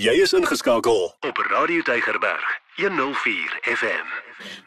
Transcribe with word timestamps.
Jy 0.00 0.14
is 0.24 0.32
ingeskakel 0.32 1.10
op 1.28 1.38
Radio 1.50 1.82
Tygerberg 1.84 2.44
104 2.76 3.58
FM. 3.68 4.06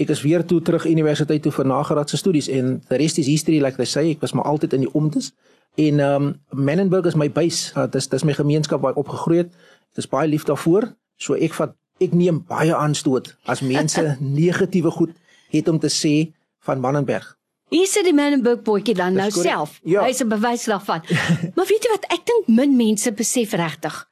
ek 0.00 0.12
is 0.14 0.22
weer 0.24 0.44
toe 0.44 0.60
terug 0.64 0.86
universiteit 0.88 1.42
toe 1.44 1.52
vir 1.52 1.66
nagraadse 1.68 2.16
studies 2.16 2.48
en 2.48 2.78
the 2.88 2.96
rest 3.00 3.18
is 3.20 3.28
history 3.28 3.60
like 3.60 3.76
they 3.76 3.88
say. 3.88 4.10
Ek 4.10 4.20
was 4.24 4.32
maar 4.32 4.48
altyd 4.48 4.78
in 4.78 4.86
die 4.86 4.92
omtes. 4.92 5.32
En 5.76 6.00
ehm 6.00 6.30
um, 6.30 6.64
Menenberg 6.66 7.06
is 7.06 7.14
my 7.14 7.28
base. 7.30 7.72
Uh, 7.76 7.86
dis 7.90 8.08
dis 8.08 8.24
my 8.24 8.34
gemeenskap 8.34 8.80
waar 8.80 8.96
ek 8.96 9.02
opgegroei 9.04 9.44
het. 9.44 9.52
Dis 9.94 10.08
baie 10.08 10.28
lief 10.28 10.46
daarvoor. 10.48 10.90
So 11.20 11.36
ek 11.36 11.54
vat 11.58 11.76
ek 12.00 12.16
neem 12.16 12.40
baie 12.48 12.74
aanstoot 12.74 13.34
as 13.44 13.60
mense 13.60 14.16
negatiewe 14.40 14.90
goed 14.90 15.12
het 15.52 15.68
om 15.68 15.78
te 15.78 15.92
sê 15.92 16.32
van 16.64 16.80
Menenberg. 16.80 17.36
Hier 17.70 17.86
sit 17.86 18.04
die 18.04 18.14
Menenberg 18.16 18.64
boetjie 18.66 18.96
dan 18.98 19.14
nou 19.14 19.28
self. 19.30 19.78
Ja. 19.84 20.02
Hy's 20.02 20.22
'n 20.24 20.28
bewys 20.28 20.64
daarvan. 20.64 21.04
maar 21.54 21.68
weet 21.68 21.84
jy 21.84 21.90
wat 21.92 22.06
ek 22.10 22.24
dink 22.26 22.48
min 22.48 22.76
mense 22.76 23.12
besef 23.12 23.52
regtig 23.52 24.08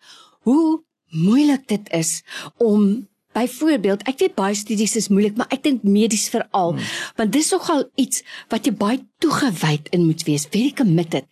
hoe 0.47 0.83
moeilik 1.11 1.69
dit 1.69 1.91
is 1.91 2.23
om 2.57 3.09
Byvoorbeeld, 3.39 4.03
ek 4.11 4.19
weet 4.23 4.35
baie 4.39 4.57
studies 4.59 4.97
is 4.99 5.09
moeilik, 5.13 5.37
maar 5.39 5.51
ek 5.55 5.63
dink 5.67 5.85
medies 5.87 6.27
veral, 6.33 6.75
hmm. 6.75 6.97
want 7.21 7.35
dis 7.35 7.51
nogal 7.55 7.85
iets 8.01 8.25
wat 8.51 8.67
jy 8.67 8.73
baie 8.79 8.99
toegewyd 9.23 9.91
in 9.95 10.07
moet 10.07 10.25
wees, 10.27 10.47
very 10.51 10.73
committed. 10.75 11.27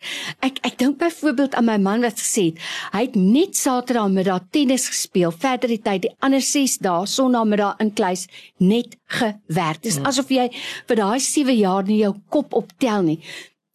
Ek 0.47 0.61
ek 0.67 0.79
dink 0.83 1.01
byvoorbeeld 1.01 1.57
aan 1.59 1.67
my 1.69 1.77
man 1.83 2.07
wat 2.07 2.21
gesê 2.23 2.51
het, 2.51 2.63
hy 2.95 3.03
het 3.09 3.19
net 3.19 3.59
Saterdag 3.59 4.13
middag 4.15 4.47
tennis 4.55 4.87
gespeel, 4.93 5.35
verder 5.35 5.73
die 5.73 5.83
tyd 5.83 6.07
die 6.07 6.15
ander 6.23 6.45
6 6.45 6.79
dae 6.87 7.11
Sondag 7.11 7.51
middag 7.51 7.83
in 7.83 7.93
kluis 7.97 8.27
net 8.63 8.97
gewerk. 9.19 9.83
Dis 9.83 9.99
hmm. 9.99 10.09
asof 10.11 10.31
jy 10.31 10.49
vir 10.87 11.03
daai 11.03 11.21
7 11.23 11.59
jaar 11.59 11.87
nie 11.91 12.03
jou 12.05 12.15
kop 12.31 12.55
optel 12.55 13.07
nie. 13.11 13.21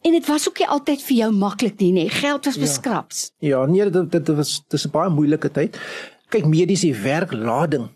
En 0.02 0.16
dit 0.16 0.26
was 0.26 0.48
ook 0.50 0.58
nie 0.58 0.72
altyd 0.74 1.04
vir 1.06 1.18
jou 1.20 1.32
maklik 1.36 1.82
nie, 1.84 1.92
nee. 1.94 2.10
Geld 2.10 2.48
was 2.48 2.58
ja. 2.58 2.62
beskraps. 2.66 3.26
Ja, 3.38 3.60
ja 3.60 3.66
nee, 3.70 3.90
dit 3.90 4.12
dit 4.12 4.36
was 4.36 4.62
dis 4.68 4.86
'n 4.88 4.92
baie 4.92 5.10
moeilike 5.10 5.52
tyd. 5.52 5.78
Kyk, 6.32 6.46
mediese 6.46 6.96
werklading 6.96 7.90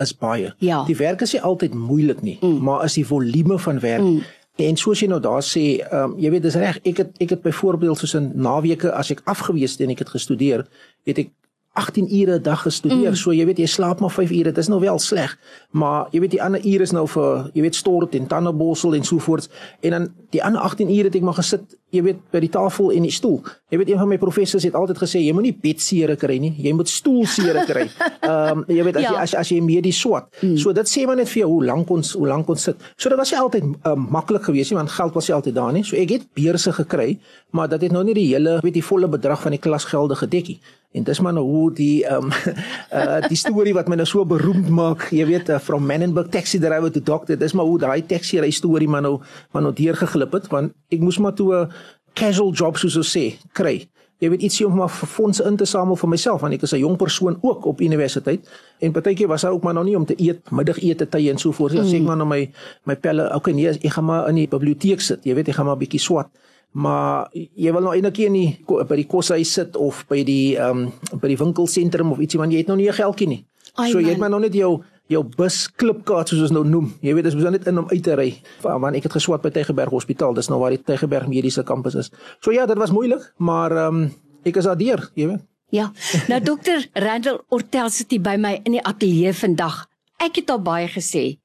is 0.00 0.12
baie. 0.16 0.52
Ja. 0.64 0.82
Die 0.88 0.96
werk 0.96 1.24
is 1.26 1.34
nie 1.36 1.42
altyd 1.42 1.74
moeilik 1.74 2.22
nie, 2.24 2.38
mm. 2.40 2.60
maar 2.64 2.84
as 2.86 2.96
die 2.98 3.06
volume 3.06 3.58
van 3.58 3.80
werk 3.80 4.04
mm. 4.04 4.22
en 4.66 4.76
soos 4.80 5.00
jy 5.02 5.08
nou 5.10 5.20
daar 5.24 5.44
sê, 5.46 5.64
ehm 5.84 6.12
um, 6.12 6.16
jy 6.20 6.30
weet 6.34 6.46
dis 6.48 6.58
reg, 6.60 6.80
ek 6.84 7.04
het 7.04 7.20
ek 7.26 7.36
het 7.36 7.44
byvoorbeeld 7.44 8.00
soos 8.00 8.16
in 8.18 8.30
naweke 8.34 8.92
as 8.92 9.12
ek 9.14 9.22
afgewees 9.30 9.76
het 9.76 9.86
en 9.86 9.94
ek 9.96 10.04
het 10.04 10.14
gestudeer, 10.16 10.66
het 11.08 11.24
ek 11.24 11.32
18 11.72 12.14
ure 12.20 12.38
'n 12.38 12.42
dag 12.42 12.62
gestudeer. 12.62 13.10
Mm. 13.10 13.14
So 13.14 13.32
jy 13.32 13.44
weet 13.44 13.58
jy 13.58 13.66
slaap 13.66 14.00
maar 14.00 14.10
5 14.10 14.30
ure. 14.30 14.42
Dit 14.42 14.58
is 14.58 14.68
nou 14.68 14.80
wel 14.80 14.98
sleg. 14.98 15.38
Maar 15.70 16.06
jy 16.10 16.20
weet 16.20 16.30
die 16.30 16.42
ander 16.42 16.66
ure 16.66 16.82
is 16.82 16.90
nou 16.90 17.08
vir 17.08 17.50
jy 17.54 17.62
weet 17.62 17.74
stort 17.74 18.14
en 18.14 18.26
tandeborsel 18.26 18.94
en 18.94 19.04
so 19.04 19.18
voort. 19.18 19.48
En 19.80 19.90
dan 19.90 20.08
die 20.30 20.44
ander 20.44 20.60
18 20.60 20.90
ure 20.90 21.04
het 21.04 21.14
ek 21.14 21.22
maar 21.22 21.34
gesit, 21.34 21.62
jy 21.90 22.02
weet 22.02 22.18
by 22.30 22.40
die 22.40 22.48
tafel 22.48 22.90
en 22.90 23.02
die 23.02 23.10
stoel. 23.10 23.42
Jy 23.68 23.78
weet 23.78 23.90
een 23.90 23.98
van 23.98 24.08
my 24.08 24.18
professors 24.18 24.62
het 24.66 24.74
altyd 24.74 24.98
gesê 24.98 25.22
jy 25.22 25.32
moenie 25.32 25.54
bedseere 25.62 26.16
kry 26.16 26.38
nie. 26.38 26.54
Jy 26.58 26.72
moet 26.72 26.88
stoelseere 26.88 27.64
kry. 27.64 27.86
Ehm 28.30 28.58
um, 28.58 28.64
jy 28.68 28.84
weet 28.84 28.96
as 28.96 29.02
ja. 29.02 29.12
jy 29.12 29.22
as, 29.22 29.34
as 29.34 29.48
jy 29.48 29.60
medies 29.60 30.00
swat. 30.00 30.26
Mm. 30.40 30.56
So 30.58 30.72
dit 30.72 30.90
sê 30.90 31.06
maar 31.06 31.16
net 31.16 31.28
vir 31.28 31.42
jou 31.44 31.50
hoe 31.50 31.64
lank 31.64 31.90
ons 31.90 32.12
hoe 32.12 32.26
lank 32.26 32.48
ons 32.48 32.62
sit. 32.62 32.76
So 32.96 33.08
dit 33.08 33.18
was 33.18 33.30
nie 33.30 33.40
altyd 33.40 33.64
uh, 33.86 33.94
maklik 33.94 34.42
geweest 34.42 34.70
nie 34.70 34.78
want 34.78 34.90
geld 34.90 35.14
was 35.14 35.28
nie 35.28 35.34
altyd 35.34 35.54
daar 35.54 35.72
nie. 35.72 35.84
So 35.84 35.96
ek 35.96 36.10
het 36.10 36.26
beurse 36.34 36.72
gekry, 36.72 37.18
maar 37.50 37.68
dit 37.68 37.82
het 37.82 37.92
nou 37.92 38.04
nie 38.04 38.14
die 38.14 38.28
hele 38.34 38.58
weet 38.62 38.74
die 38.74 38.84
volle 38.84 39.08
bedrag 39.08 39.42
van 39.42 39.54
die 39.54 39.62
klasgelde 39.62 40.18
gedek 40.18 40.48
nie. 40.48 40.60
En 40.90 41.04
dis 41.06 41.20
maar 41.20 41.32
nou 41.32 41.44
hoe 41.46 41.72
die 41.72 42.04
ehm 42.04 42.24
um, 42.24 42.32
uh 42.98 43.28
die 43.28 43.38
storie 43.38 43.74
wat 43.76 43.88
my 43.88 43.94
nou 44.00 44.06
so 44.10 44.24
beroemd 44.26 44.68
maak, 44.74 45.06
jy 45.14 45.26
weet, 45.28 45.48
uh, 45.48 45.58
from 45.62 45.86
Menenberg 45.86 46.32
taxi 46.34 46.58
driver 46.58 46.90
to 46.90 47.02
doctor, 47.02 47.38
dis 47.38 47.54
maar 47.54 47.68
hoe 47.68 47.78
daai 47.78 48.02
taxi 48.06 48.40
ry 48.42 48.50
storie 48.50 48.88
maar 48.88 49.04
nou 49.06 49.20
maar 49.52 49.62
nou 49.62 49.72
deurgeglip 49.74 50.34
het 50.34 50.50
want 50.50 50.74
ek 50.90 51.00
moes 51.00 51.20
maar 51.22 51.34
toe 51.38 51.54
'n 51.54 51.70
casual 52.14 52.50
job 52.52 52.76
soos 52.76 52.96
ons 52.96 53.16
sê 53.16 53.38
kry. 53.52 53.86
Jy 54.20 54.28
weet 54.30 54.42
ietsie 54.42 54.66
om 54.66 54.74
maar 54.76 54.88
fondse 54.88 55.44
in 55.46 55.56
te 55.56 55.64
samel 55.64 55.96
vir 55.96 56.08
myself 56.08 56.40
want 56.40 56.54
ek 56.54 56.62
is 56.62 56.72
'n 56.74 56.82
jong 56.82 56.96
persoon 56.96 57.38
ook 57.40 57.64
op 57.64 57.80
universiteit 57.80 58.48
en 58.80 58.92
partykeer 58.92 59.28
was 59.28 59.42
daar 59.42 59.52
ook 59.52 59.62
maar 59.62 59.74
nog 59.74 59.84
nie 59.84 59.96
om 59.96 60.04
te 60.04 60.14
eet, 60.16 60.50
middagete 60.50 61.08
tye 61.08 61.30
en 61.30 61.38
so 61.38 61.52
voort. 61.52 61.72
Mm. 61.72 61.86
Sê 61.86 61.96
ek 61.96 62.02
maar 62.02 62.16
na 62.16 62.24
my 62.24 62.50
my 62.84 62.96
pelle, 62.96 63.34
okay 63.34 63.54
nee, 63.54 63.68
ek 63.68 63.92
gaan 63.92 64.04
maar 64.04 64.28
in 64.28 64.34
die 64.34 64.48
biblioteek 64.48 65.00
sit. 65.00 65.24
Jy 65.24 65.34
weet, 65.34 65.48
ek 65.48 65.54
gaan 65.54 65.66
maar 65.66 65.76
'n 65.76 65.86
bietjie 65.86 66.00
swat 66.00 66.28
maar 66.72 67.28
jy 67.34 67.72
wil 67.72 67.82
nou 67.82 67.94
eintlik 67.94 68.30
nie 68.30 68.60
by 68.66 68.96
die 68.96 69.06
koshuis 69.10 69.52
sit 69.52 69.76
of 69.76 70.04
by 70.08 70.22
die 70.24 70.56
ehm 70.56 70.86
um, 70.86 71.18
by 71.20 71.28
die 71.28 71.38
winkelsentrum 71.40 72.12
of 72.12 72.20
ietsie 72.22 72.38
want 72.38 72.52
jy 72.52 72.62
het 72.62 72.68
nog 72.68 72.76
nie 72.76 72.88
'n 72.88 72.94
geldjie 72.94 73.28
nie. 73.28 73.44
Ai, 73.74 73.90
so 73.90 73.98
jy 73.98 74.10
het 74.10 74.18
maar 74.18 74.30
nog 74.30 74.40
net 74.40 74.54
jou 74.54 74.82
jou 75.10 75.24
bus 75.36 75.66
klipkaart 75.74 76.28
soos 76.28 76.44
ons 76.46 76.54
nou 76.54 76.64
noem. 76.64 76.92
Jy 77.02 77.14
weet 77.14 77.24
dis 77.24 77.34
mos 77.34 77.50
net 77.50 77.66
in 77.66 77.78
om 77.78 77.88
uit 77.90 78.02
te 78.02 78.14
ry. 78.14 78.30
Want 78.62 78.96
ek 78.96 79.02
het 79.02 79.12
geswat 79.12 79.42
by 79.42 79.50
Tygerberg 79.50 79.90
Hospitaal. 79.90 80.34
Dis 80.34 80.48
nou 80.48 80.60
waar 80.60 80.70
die 80.70 80.82
Tygerberg 80.82 81.26
Mediese 81.26 81.64
Kampus 81.66 81.94
is. 81.94 82.10
So 82.40 82.52
ja, 82.52 82.66
dit 82.66 82.78
was 82.78 82.90
moeilik, 82.90 83.32
maar 83.38 83.72
ehm 83.72 84.02
um, 84.02 84.10
ek 84.44 84.56
is 84.56 84.64
daardeur, 84.64 85.10
jy 85.14 85.26
weet. 85.26 85.46
Ja. 85.70 85.92
Nou 86.28 86.40
dokter 86.42 86.88
Randall 86.94 87.40
Ortel 87.48 87.90
sit 87.90 88.10
hier 88.10 88.22
by 88.22 88.36
my 88.38 88.60
in 88.64 88.72
die 88.72 88.82
ateljee 88.82 89.34
vandag. 89.34 89.86
Ek 90.18 90.36
het 90.36 90.50
al 90.50 90.62
baie 90.62 90.88
gesê 90.88 91.38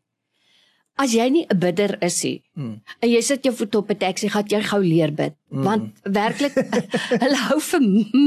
as 0.96 1.12
jy 1.12 1.28
nie 1.30 1.46
'n 1.46 1.60
bidder 1.60 1.98
is 2.02 2.24
nie 2.24 2.42
hmm. 2.56 2.76
en 3.04 3.10
jy 3.10 3.22
sit 3.22 3.44
jou 3.44 3.54
voet 3.56 3.76
op 3.76 3.90
'n 3.92 3.98
taxi 4.00 4.30
gaan 4.30 4.48
jy 4.48 4.62
gou 4.64 4.82
leer 4.84 5.12
bid 5.12 5.34
hmm. 5.52 5.64
want 5.64 5.92
werklik 6.04 6.56
hulle 7.24 7.40
hou 7.50 7.60
vir 7.60 7.82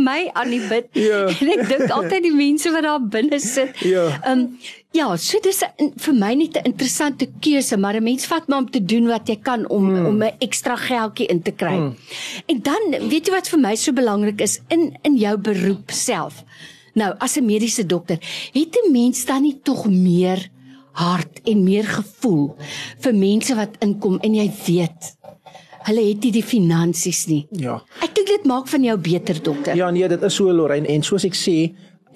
my 0.05 0.21
aan 0.35 0.51
die 0.53 0.65
bid 0.69 0.89
ja. 0.93 1.23
en 1.33 1.53
ek 1.55 1.65
dink 1.69 1.91
altyd 1.91 2.23
die 2.29 2.35
mense 2.35 2.73
wat 2.75 2.85
daar 2.85 3.01
binne 3.01 3.41
sit 3.41 3.73
ja 3.81 4.05
um, 4.29 4.59
ja 4.93 5.09
so 5.17 5.41
dis 5.41 5.63
vir 6.05 6.15
my 6.15 6.35
net 6.35 6.61
'n 6.61 6.69
interessante 6.73 7.29
keuse 7.41 7.77
maar 7.77 7.97
'n 7.97 8.05
mens 8.05 8.27
vat 8.27 8.49
maar 8.49 8.59
om 8.59 8.71
te 8.71 8.85
doen 8.85 9.09
wat 9.09 9.29
jy 9.29 9.39
kan 9.41 9.65
om 9.69 9.89
hmm. 9.89 10.07
om 10.07 10.23
'n 10.23 10.37
ekstra 10.41 10.77
geldjie 10.77 11.27
in 11.27 11.43
te 11.43 11.53
kry 11.53 11.77
hmm. 11.77 11.97
en 12.47 12.63
dan 12.63 13.09
weet 13.09 13.27
jy 13.27 13.33
wat 13.33 13.49
vir 13.49 13.61
my 13.61 13.75
so 13.77 13.93
belangrik 13.93 14.41
is 14.41 14.61
in 14.69 14.93
in 15.03 15.17
jou 15.17 15.37
beroep 15.39 15.91
self 15.91 16.45
nou 16.93 17.15
as 17.19 17.37
'n 17.37 17.49
mediese 17.49 17.87
dokter 17.87 18.21
het 18.53 18.77
'n 18.77 18.93
mens 18.93 19.25
dan 19.25 19.43
nie 19.43 19.57
tog 19.63 19.89
meer 19.89 20.51
hart 20.99 21.41
en 21.47 21.63
meer 21.65 21.87
gevoel 21.87 22.57
vir 23.05 23.15
mense 23.15 23.55
wat 23.59 23.79
inkom 23.85 24.19
en 24.27 24.35
jy 24.39 24.49
weet 24.67 25.15
hulle 25.89 26.05
het 26.05 26.25
nie 26.27 26.33
die 26.35 26.45
finansies 26.45 27.23
nie. 27.31 27.45
Ja. 27.57 27.79
Ek 28.05 28.13
dink 28.17 28.29
dit 28.29 28.49
maak 28.49 28.69
van 28.69 28.85
jou 28.85 28.97
beter 29.01 29.39
dokter. 29.43 29.79
Ja 29.79 29.91
nee, 29.95 30.09
dit 30.11 30.27
is 30.27 30.37
so 30.37 30.53
Lorraine 30.53 30.89
en 30.91 31.05
soos 31.07 31.25
ek 31.29 31.39
sê, 31.39 31.57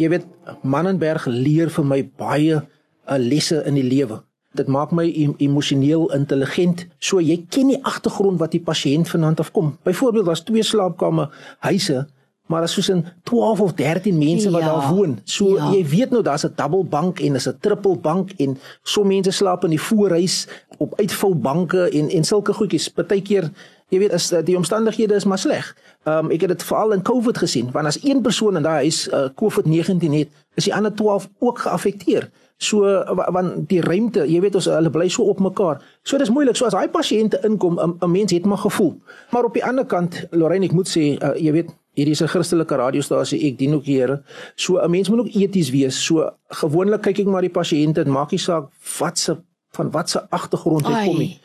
jy 0.00 0.11
weet 0.12 0.26
Mannenberg 0.67 1.29
leer 1.31 1.73
vir 1.73 1.88
my 1.88 2.02
baie 2.20 2.58
uh, 2.58 3.19
lesse 3.20 3.62
in 3.69 3.79
die 3.79 3.87
lewe. 3.87 4.20
Dit 4.58 4.69
maak 4.69 4.90
my 4.93 5.06
emosioneel 5.40 6.11
intelligent. 6.12 6.85
So 7.00 7.23
jy 7.25 7.38
ken 7.49 7.70
die 7.73 7.81
agtergrond 7.88 8.40
wat 8.43 8.52
die 8.52 8.61
pasiënt 8.61 9.08
vanaand 9.08 9.40
afkom. 9.40 9.76
Byvoorbeeld 9.88 10.28
was 10.28 10.44
twee 10.44 10.64
slaapkamer 10.67 11.32
huise 11.64 12.05
maar 12.52 12.66
as 12.69 12.75
soos 12.76 12.88
in 12.93 13.04
12 13.28 13.60
of 13.60 13.72
13 13.72 14.19
mense 14.19 14.50
wat 14.50 14.60
ja, 14.60 14.72
daar 14.72 14.94
woon. 14.94 15.19
So 15.25 15.56
ja. 15.56 15.70
jy 15.72 15.82
weet 15.88 16.10
nou 16.12 16.22
daar's 16.22 16.44
'n 16.44 16.52
double 16.56 16.84
bank 16.84 17.20
en 17.20 17.32
'n 17.37 17.56
triple 17.60 17.96
bank 17.96 18.32
en 18.37 18.58
so 18.82 19.04
mense 19.04 19.31
slaap 19.31 19.64
in 19.64 19.70
die 19.70 19.81
voorhuis 19.81 20.49
op 20.78 20.93
uitvoubanke 21.00 21.88
en 21.88 22.08
en 22.08 22.25
sulke 22.25 22.52
goedjies. 22.52 22.88
Partykeer 22.88 23.50
jy 23.93 23.99
weet 23.99 24.12
as 24.12 24.31
die 24.44 24.56
omstandighede 24.56 25.14
is 25.14 25.25
maar 25.25 25.38
sleg. 25.38 25.76
Ehm 26.04 26.25
um, 26.25 26.31
ek 26.31 26.40
het 26.40 26.52
dit 26.56 26.62
veral 26.62 26.93
in 26.93 27.02
COVID 27.02 27.38
gesien 27.38 27.70
want 27.72 27.87
as 27.87 27.99
een 28.04 28.22
persoon 28.22 28.56
in 28.56 28.62
daai 28.62 28.84
huis 28.88 29.08
uh, 29.08 29.28
COVID-19 29.43 30.12
het, 30.12 30.28
is 30.54 30.64
die 30.64 30.75
ander 30.75 30.94
12 30.94 31.28
ook 31.38 31.58
geaffekteer. 31.58 32.31
So 32.56 32.87
want 33.34 33.69
die 33.69 33.81
ruimte, 33.81 34.22
jy 34.31 34.40
weet 34.40 34.54
ons 34.54 34.69
hulle 34.70 34.90
bly 34.90 35.08
so 35.08 35.26
op 35.32 35.40
mekaar. 35.40 35.82
So 36.02 36.19
dis 36.19 36.31
moeilik. 36.31 36.56
So 36.56 36.69
as 36.69 36.76
daai 36.76 36.88
pasiënte 36.88 37.40
inkom, 37.49 37.81
'n 37.81 38.10
mens 38.10 38.32
het 38.32 38.44
maar 38.46 38.58
gevoel. 38.58 39.00
Maar 39.31 39.44
op 39.44 39.54
die 39.54 39.64
ander 39.64 39.84
kant, 39.84 40.26
Lorraine, 40.31 40.66
ek 40.66 40.72
moet 40.72 40.88
sê, 40.88 41.19
uh, 41.19 41.34
jy 41.37 41.52
weet 41.52 41.70
Hierdie 41.92 42.14
is 42.16 42.22
'n 42.22 42.28
Christelike 42.28 42.74
radiostasie. 42.74 43.40
Ek 43.52 43.58
dien 43.58 43.74
ook 43.74 43.84
die 43.84 43.96
Here. 43.98 44.22
So 44.54 44.78
'n 44.78 44.90
mens 44.90 45.08
moet 45.08 45.18
ook 45.18 45.34
eties 45.34 45.70
wees. 45.70 46.04
So 46.04 46.30
gewoonlik 46.48 47.02
kyk 47.02 47.18
ek 47.18 47.26
maar 47.26 47.42
die 47.42 47.50
pasiënte 47.50 48.00
en 48.00 48.10
maak 48.10 48.30
nie 48.30 48.38
saak 48.40 48.70
wat 48.98 49.18
se 49.18 49.36
van 49.70 49.90
wat 49.90 50.10
se 50.10 50.30
agtergrond 50.30 50.86
hy 50.86 51.06
kom 51.06 51.18
nie. 51.18 51.40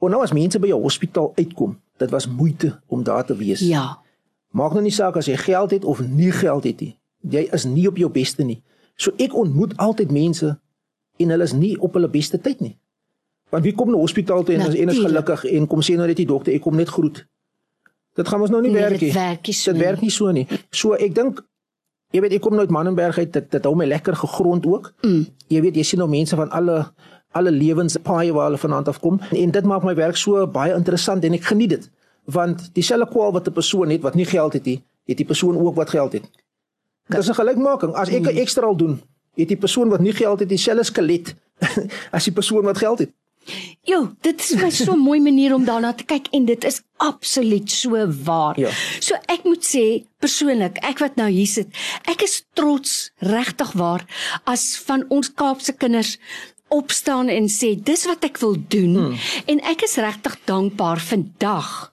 En 0.00 0.10
nou 0.10 0.22
as 0.22 0.32
mense 0.32 0.58
by 0.58 0.68
jou 0.68 0.80
hospitaal 0.82 1.32
uitkom, 1.34 1.80
dit 1.96 2.10
was 2.10 2.28
moeite 2.28 2.80
om 2.86 3.02
daar 3.02 3.24
te 3.24 3.36
wees. 3.36 3.60
Ja. 3.60 3.98
Maak 4.50 4.72
nou 4.72 4.82
nie 4.82 4.92
saak 4.92 5.16
as 5.16 5.26
jy 5.26 5.36
geld 5.36 5.70
het 5.70 5.84
of 5.84 6.00
nie 6.00 6.32
geld 6.32 6.64
het 6.64 6.80
nie. 6.80 6.98
Jy 7.20 7.48
is 7.52 7.64
nie 7.64 7.88
op 7.88 7.96
jou 7.96 8.10
beste 8.10 8.44
nie. 8.44 8.62
So 8.96 9.12
ek 9.16 9.34
ontmoet 9.34 9.76
altyd 9.76 10.10
mense 10.10 10.58
en 11.16 11.28
hulle 11.28 11.42
is 11.42 11.52
nie 11.52 11.76
op 11.80 11.94
hulle 11.94 12.08
beste 12.08 12.40
tyd 12.40 12.60
nie. 12.60 12.76
Want 13.50 13.64
wie 13.64 13.74
kom 13.74 13.90
na 13.90 13.96
hospitaal 13.96 14.44
toe 14.44 14.54
en 14.54 14.66
is 14.68 14.74
en 14.74 14.88
is 14.88 14.98
gelukkig 14.98 15.44
en 15.44 15.66
kom 15.66 15.82
sê 15.84 15.96
nou 15.96 16.06
net 16.06 16.16
die 16.16 16.26
dokter 16.26 16.54
ek 16.54 16.64
kom 16.64 16.76
net 16.76 16.88
groet. 16.88 17.26
Dit 18.16 18.28
gaan 18.28 18.40
ons 18.40 18.50
nou 18.50 18.62
nie 18.62 18.72
nee, 18.72 18.80
werk 18.80 19.00
nie. 19.00 19.10
Dit 19.10 19.14
werk 19.14 19.46
nie 19.46 19.54
so. 19.54 19.72
Dit 19.72 19.82
werk 19.82 20.00
nie 20.00 20.10
so 20.10 20.32
nie. 20.32 20.46
So 20.70 20.96
ek 20.96 21.14
dink 21.14 21.42
jy 22.14 22.22
weet 22.24 22.38
ek 22.38 22.44
kom 22.44 22.56
nou 22.56 22.64
uit 22.64 22.72
Mannenberg 22.72 23.18
uit 23.18 23.32
dit 23.32 23.50
dit 23.50 23.68
hou 23.68 23.74
my 23.76 23.86
lekker 23.86 24.16
gegrond 24.16 24.66
ook. 24.66 24.92
Mm. 25.02 25.26
Jy 25.52 25.60
weet 25.66 25.76
jy 25.76 25.84
sien 25.84 26.02
nou 26.02 26.08
mense 26.08 26.36
van 26.38 26.50
alle 26.50 26.78
alle 27.36 27.52
lewenspaai 27.52 28.32
waar 28.32 28.48
hulle 28.48 28.60
vanaand 28.60 28.88
af 28.88 29.00
kom 29.02 29.20
en 29.28 29.50
dit 29.52 29.66
maak 29.68 29.84
my 29.84 29.92
werk 29.94 30.16
so 30.16 30.46
baie 30.48 30.72
interessant 30.72 31.24
en 31.24 31.36
ek 31.36 31.50
geniet 31.50 31.74
dit 31.74 31.90
want 32.26 32.70
dieselfde 32.74 33.06
kwaal 33.12 33.32
wat 33.32 33.48
'n 33.48 33.52
persoon 33.52 33.90
het 33.90 34.02
wat 34.02 34.14
nie 34.14 34.24
geld 34.24 34.52
het 34.52 34.64
nie, 34.64 34.82
het 35.06 35.16
die 35.16 35.26
persoon 35.26 35.58
ook 35.58 35.74
wat 35.74 35.90
geld 35.90 36.12
het. 36.12 36.24
Dit 37.06 37.18
is 37.18 37.28
'n 37.28 37.34
gelykmaking. 37.34 37.92
As 37.94 38.08
ek 38.08 38.22
'n 38.22 38.32
mm. 38.32 38.38
ekstra 38.38 38.66
al 38.66 38.76
doen, 38.76 39.00
het 39.34 39.48
die 39.48 39.56
persoon 39.56 39.88
wat 39.88 40.00
nie 40.00 40.12
geld 40.12 40.40
het 40.40 40.48
dieselfde 40.48 40.84
skelet 40.84 41.34
as 42.16 42.24
die 42.24 42.32
persoon 42.32 42.64
wat 42.64 42.78
geld 42.78 42.98
het. 42.98 43.10
Jo, 43.86 44.00
dit 44.20 44.40
is 44.40 44.54
my 44.58 44.70
so 44.70 44.92
'n 44.92 44.98
mooi 44.98 45.20
manier 45.20 45.54
om 45.54 45.64
daarna 45.64 45.92
te 45.92 46.04
kyk 46.04 46.26
en 46.32 46.44
dit 46.44 46.64
is 46.64 46.82
absoluut 46.96 47.70
so 47.70 48.06
waar. 48.24 48.58
Ja. 48.58 48.70
So 49.00 49.14
ek 49.26 49.44
moet 49.44 49.64
sê 49.64 50.04
persoonlik, 50.18 50.78
ek 50.82 50.98
wat 50.98 51.16
nou 51.16 51.30
hier 51.30 51.46
sit, 51.46 51.68
ek 52.04 52.22
is 52.22 52.44
trots 52.54 53.10
regtig 53.18 53.72
waar 53.72 54.04
as 54.44 54.76
van 54.86 55.04
ons 55.08 55.32
Kaapse 55.34 55.72
kinders 55.72 56.18
opstaan 56.68 57.28
en 57.28 57.48
sê 57.48 57.74
dis 57.78 58.06
wat 58.06 58.24
ek 58.24 58.40
wil 58.42 58.56
doen 58.68 58.94
hmm. 58.94 59.18
en 59.46 59.60
ek 59.70 59.86
is 59.86 59.98
regtig 60.02 60.38
dankbaar 60.44 61.00
vandag 61.00 61.92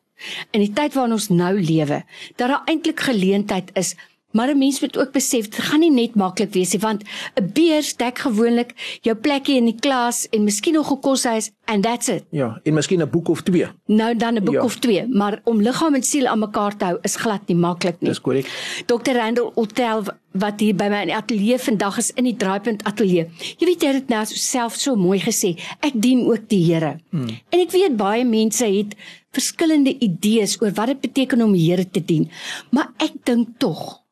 in 0.56 0.64
die 0.64 0.72
tyd 0.74 0.96
waarin 0.96 1.18
ons 1.18 1.30
nou 1.30 1.54
lewe 1.60 2.02
dat 2.40 2.48
daar 2.48 2.64
eintlik 2.66 3.06
geleentheid 3.06 3.70
is 3.78 3.94
Maar 4.34 4.50
'n 4.50 4.58
mens 4.58 4.80
moet 4.82 4.98
ook 4.98 5.12
besef 5.12 5.50
dit 5.50 5.62
gaan 5.62 5.80
nie 5.80 5.92
net 5.92 6.16
maklik 6.16 6.54
wees 6.54 6.72
nie 6.72 6.82
want 6.82 7.04
'n 7.36 7.52
beer 7.54 7.94
dek 7.98 8.20
gewoonlik 8.20 8.74
jou 9.02 9.16
plekkie 9.16 9.56
in 9.56 9.66
die 9.66 9.80
klas 9.80 10.28
en 10.30 10.44
miskien 10.44 10.74
nog 10.74 10.92
'n 10.92 11.00
koshuis 11.00 11.52
and 11.66 11.84
that's 11.84 12.08
it. 12.08 12.24
Ja, 12.30 12.60
en 12.64 12.74
miskien 12.74 13.02
'n 13.02 13.10
boek 13.10 13.28
of 13.28 13.42
twee. 13.42 13.68
Nou 13.86 14.16
dan 14.16 14.36
'n 14.36 14.44
boek 14.44 14.54
ja. 14.54 14.64
of 14.64 14.76
twee, 14.80 15.08
maar 15.08 15.42
om 15.44 15.62
liggaam 15.62 15.96
en 15.96 16.04
siel 16.04 16.28
aan 16.28 16.40
mekaar 16.40 16.78
te 16.78 16.86
hou 16.86 16.98
is 17.02 17.16
glad 17.16 17.48
nie 17.48 17.56
maklik 17.58 17.96
nie. 18.00 18.10
Dis 18.10 18.22
korrek. 18.22 18.48
Dr. 18.86 19.12
Randall 19.12 19.52
Otel 19.54 20.04
wat 20.32 20.60
hier 20.60 20.76
by 20.76 20.88
my 20.90 21.02
in 21.02 21.12
die 21.12 21.16
ateljee 21.16 21.60
vandag 21.60 21.98
is 21.98 22.12
in 22.18 22.24
die 22.24 22.36
Draaipunt 22.36 22.84
ateljee. 22.84 23.30
Jy 23.58 23.66
weet 23.66 23.82
jy 23.82 23.88
het 23.88 24.00
dit 24.02 24.10
nou 24.10 24.26
self 24.26 24.76
so 24.76 24.96
mooi 24.96 25.20
gesê. 25.20 25.54
Ek 25.80 25.94
dien 25.96 26.26
ook 26.26 26.50
die 26.50 26.64
Here. 26.74 27.00
Hmm. 27.10 27.30
En 27.50 27.60
ek 27.60 27.72
weet 27.72 27.98
baie 27.98 28.26
mense 28.26 28.66
het 28.66 28.96
verskillende 29.32 29.98
idees 30.00 30.62
oor 30.62 30.72
wat 30.74 30.88
dit 30.94 31.02
beteken 31.02 31.42
om 31.42 31.54
die 31.54 31.70
Here 31.70 31.90
te 31.90 32.06
dien. 32.06 32.30
Maar 32.72 32.90
ek 32.98 33.12
dink 33.24 33.48
tog 33.58 34.03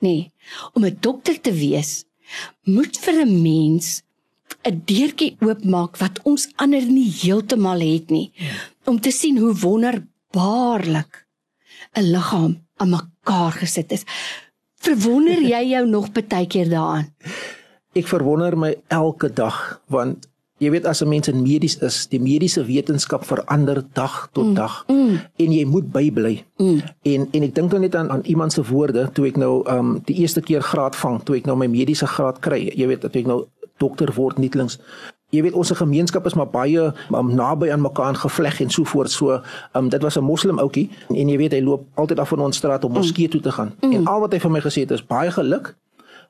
Nee, 0.00 0.32
om 0.72 0.84
'n 0.84 0.96
dokter 1.00 1.40
te 1.40 1.52
wees, 1.52 2.04
moet 2.64 2.96
vir 2.96 3.24
'n 3.24 3.42
mens 3.42 4.02
'n 4.64 4.82
deurtjie 4.84 5.36
oopmaak 5.40 5.96
wat 5.96 6.20
ons 6.22 6.48
ander 6.56 6.84
nie 6.84 7.10
heeltemal 7.22 7.80
het 7.80 8.10
nie. 8.10 8.32
Om 8.84 9.00
te 9.00 9.10
sien 9.10 9.38
hoe 9.38 9.54
wonderbaarlik 9.54 11.26
'n 11.96 12.10
liggaam 12.12 12.54
aan 12.76 12.90
mekaar 12.90 13.52
gesit 13.52 13.92
is. 13.92 14.04
Verwonder 14.80 15.42
jy 15.54 15.62
jou 15.70 15.86
nog 15.86 16.12
baie 16.12 16.46
keer 16.46 16.68
daaraan? 16.68 17.14
Ek 17.92 18.06
verwonder 18.06 18.56
my 18.56 18.74
elke 18.88 19.28
dag 19.32 19.82
want 19.86 20.29
Jy 20.60 20.70
weet 20.70 20.84
as 20.84 21.00
'n 21.00 21.08
mens 21.08 21.28
in 21.28 21.42
medies 21.42 21.78
is, 21.78 22.06
die 22.06 22.20
mediese 22.20 22.64
wetenskap 22.64 23.24
verander 23.24 23.82
dag 23.92 24.28
tot 24.32 24.44
mm. 24.44 24.54
dag 24.54 24.84
mm. 24.88 25.20
en 25.36 25.52
jy 25.52 25.64
moet 25.64 25.92
bybly. 25.92 26.44
Mm. 26.56 26.80
En 27.02 27.28
en 27.30 27.42
ek 27.42 27.54
dink 27.54 27.70
nou 27.70 27.80
net 27.80 27.96
aan 27.96 28.10
aan 28.10 28.20
iemand 28.24 28.52
se 28.52 28.62
woorde 28.62 29.08
toe 29.12 29.26
ek 29.26 29.36
nou 29.36 29.64
um 29.64 30.02
die 30.04 30.16
eerste 30.20 30.40
keer 30.40 30.62
graad 30.62 30.96
vang, 30.96 31.22
toe 31.24 31.36
ek 31.36 31.48
nou 31.48 31.56
my 31.56 31.66
mediese 31.66 32.06
graad 32.06 32.38
kry. 32.44 32.68
Jy 32.76 32.86
weet 32.86 33.00
dat 33.00 33.16
ek 33.16 33.26
nou 33.26 33.46
dokter 33.80 34.12
word 34.14 34.38
nietlings. 34.38 34.76
Jy 35.32 35.42
weet 35.42 35.56
ons 35.56 35.72
gemeenskap 35.72 36.26
is 36.26 36.34
maar 36.36 36.50
baie 36.50 36.92
um, 37.08 37.34
naby 37.34 37.70
aan 37.70 37.80
mekaar 37.80 38.14
gevleg 38.14 38.60
en 38.60 38.70
so 38.70 38.84
voort. 38.84 39.10
So 39.10 39.40
um 39.72 39.88
dit 39.88 40.02
was 40.02 40.18
'n 40.18 40.24
moslim 40.24 40.58
ouetjie 40.58 40.90
en 41.08 41.28
jy 41.28 41.36
weet 41.36 41.52
hy 41.52 41.60
loop 41.64 41.88
altyd 41.94 42.18
af 42.18 42.28
van 42.28 42.40
ons 42.40 42.56
straat 42.56 42.84
om 42.84 42.92
moskee 42.92 43.26
mm. 43.26 43.30
toe 43.30 43.40
te 43.40 43.52
gaan. 43.52 43.72
Mm. 43.80 43.92
En 43.92 44.06
al 44.06 44.20
wat 44.20 44.32
hy 44.32 44.38
vir 44.40 44.50
my 44.50 44.60
gesê 44.60 44.80
het 44.84 44.90
is 44.90 45.06
baie 45.06 45.30
geluk. 45.30 45.76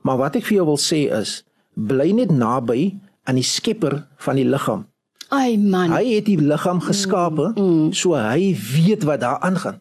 Maar 0.02 0.16
wat 0.16 0.36
ek 0.36 0.44
vir 0.44 0.56
jou 0.56 0.66
wil 0.66 0.78
sê 0.78 1.10
is 1.10 1.42
bly 1.74 2.12
net 2.12 2.30
naby 2.30 2.94
aan 3.30 3.38
die 3.38 3.46
skepper 3.46 4.00
van 4.24 4.40
die 4.40 4.46
liggaam. 4.48 4.84
Ai 5.30 5.54
man. 5.58 5.94
Hy 5.94 6.16
het 6.16 6.26
die 6.26 6.40
liggaam 6.42 6.82
geskape, 6.82 7.52
mm, 7.54 7.70
mm. 7.70 7.94
so 7.94 8.18
hy 8.18 8.50
weet 8.74 9.06
wat 9.06 9.22
daar 9.22 9.38
aangaan. 9.46 9.78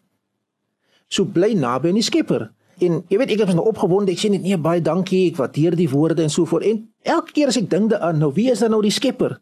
So 1.10 1.26
bly 1.26 1.56
naby 1.58 1.90
aan 1.90 1.98
die 1.98 2.06
skepper. 2.06 2.52
En 2.80 3.02
jy 3.10 3.18
weet 3.20 3.34
ek 3.34 3.42
is 3.48 3.56
nou 3.58 3.66
opgewonde, 3.68 4.14
ek 4.14 4.22
sê 4.22 4.30
net 4.32 4.46
nee 4.46 4.56
baie 4.60 4.80
dankie, 4.80 5.26
ek 5.32 5.40
waardeer 5.42 5.76
die 5.76 5.90
woorde 5.90 6.24
en 6.24 6.32
so 6.32 6.46
voort. 6.48 6.68
En 6.70 6.84
elke 7.02 7.34
keer 7.36 7.50
as 7.50 7.58
ek 7.60 7.68
dink 7.72 7.90
daaraan, 7.92 8.22
nou 8.22 8.30
wie 8.36 8.48
is 8.52 8.62
dan 8.62 8.72
nou 8.72 8.80
die 8.84 8.94
skepper? 8.94 9.40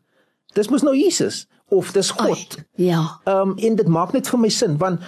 Dis 0.57 0.71
mos 0.73 0.83
nou 0.87 0.97
Jesus 0.97 1.45
of 1.69 1.93
dis 1.93 2.11
God. 2.17 2.57
Ai, 2.57 2.89
ja. 2.89 3.03
Ehm 3.29 3.53
um, 3.53 3.57
en 3.61 3.77
dit 3.77 3.89
maak 3.93 4.17
net 4.17 4.31
vir 4.33 4.41
my 4.41 4.51
sin 4.53 4.79
want 4.81 5.05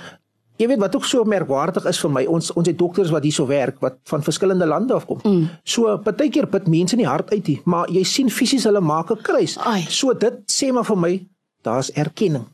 Jy 0.60 0.66
weet 0.68 0.80
wat 0.82 0.96
ook 0.96 1.06
so 1.08 1.24
merkwaardig 1.24 1.86
is 1.88 1.98
vir 2.02 2.12
my, 2.12 2.22
ons 2.28 2.50
ons 2.52 2.68
het 2.68 2.76
dokters 2.78 3.10
wat 3.14 3.24
hierso 3.24 3.46
werk 3.48 3.80
wat 3.80 3.96
van 4.10 4.24
verskillende 4.24 4.66
lande 4.68 4.92
afkom. 4.94 5.20
Mm. 5.24 5.46
So 5.64 5.96
partykeer 6.04 6.50
bid 6.52 6.68
mense 6.68 6.96
in 6.96 7.04
die 7.04 7.08
hart 7.08 7.32
uit, 7.32 7.44
die, 7.46 7.58
maar 7.64 7.88
jy 7.88 8.04
sien 8.04 8.28
fisies 8.30 8.66
hulle 8.68 8.82
maak 8.84 9.10
'n 9.10 9.22
kruis. 9.24 9.56
Ai. 9.58 9.86
So 9.88 10.12
dit 10.12 10.42
sê 10.52 10.72
maar 10.72 10.84
vir 10.84 10.96
my, 10.96 11.12
daar's 11.64 11.90
erkenning. 11.92 12.44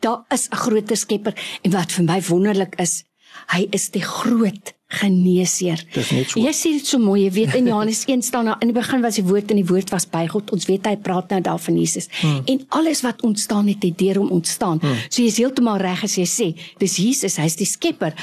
Daar 0.00 0.24
is 0.32 0.48
'n 0.48 0.56
groter 0.56 0.96
skepper 0.96 1.34
en 1.62 1.70
wat 1.70 1.92
vir 1.92 2.04
my 2.04 2.20
wonderlik 2.28 2.80
is, 2.80 3.04
hy 3.52 3.68
is 3.70 3.90
die 3.90 4.02
groot 4.02 4.72
geneesheer. 4.98 5.80
Dis 5.94 6.10
net 6.14 6.30
so. 6.30 6.40
Jy 6.42 6.52
sê 6.56 6.72
dit 6.78 6.88
so 6.88 7.00
mooi, 7.02 7.24
jy 7.24 7.30
weet 7.38 7.56
in 7.58 7.70
Johannes 7.70 8.04
1 8.06 8.24
staan 8.26 8.50
daar 8.50 8.62
in 8.64 8.70
die 8.72 8.76
begin 8.76 9.04
was 9.04 9.18
die 9.20 9.26
woord 9.26 9.52
en 9.52 9.60
die 9.60 9.66
woord 9.68 9.92
was 9.94 10.06
by 10.10 10.24
God. 10.30 10.52
Ons 10.54 10.68
weet 10.70 10.88
hy 10.90 10.96
praat 11.04 11.32
nou 11.34 11.40
daar 11.44 11.62
van 11.62 11.78
Jesus. 11.78 12.10
Hmm. 12.20 12.42
En 12.50 12.64
alles 12.80 13.04
wat 13.06 13.22
ontstaan 13.26 13.70
het, 13.72 13.82
het 13.82 13.98
deur 14.00 14.22
hom 14.22 14.34
ontstaan. 14.40 14.82
Hmm. 14.82 15.00
So 15.08 15.22
jy 15.22 15.30
is 15.32 15.40
heeltemal 15.42 15.80
reg 15.82 16.04
as 16.06 16.18
jy 16.20 16.26
sê, 16.28 16.50
dis 16.82 16.98
Jesus, 17.02 17.38
hy's 17.42 17.58
die 17.60 17.68
skepper. 17.68 18.16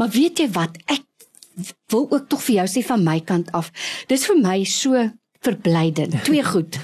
Maar 0.00 0.12
weet 0.14 0.44
jy 0.44 0.48
wat? 0.54 0.78
Ek 0.90 1.04
wil 1.92 2.08
ook 2.10 2.28
tog 2.32 2.42
vir 2.46 2.62
jou 2.62 2.70
sê 2.70 2.84
van 2.86 3.04
my 3.04 3.18
kant 3.26 3.52
af. 3.54 3.70
Dis 4.10 4.26
vir 4.30 4.40
my 4.40 4.56
so 4.68 5.04
verblydend. 5.44 6.16
Twee 6.28 6.44
goed. 6.44 6.78